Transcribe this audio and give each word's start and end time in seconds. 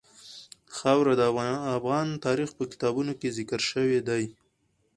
خاوره 0.77 1.13
د 1.17 1.21
افغان 1.77 2.07
تاریخ 2.25 2.49
په 2.57 2.63
کتابونو 2.71 3.13
کې 3.19 3.35
ذکر 3.37 3.59
شوی 3.71 3.99
دي. 4.07 4.23